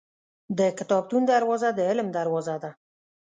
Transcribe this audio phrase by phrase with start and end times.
[0.57, 2.71] •د کتابتون دروازه د علم دروازه ده.